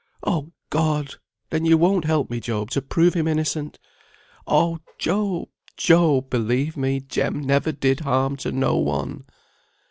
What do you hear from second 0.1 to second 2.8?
"Oh, God! Then you won't help me, Job,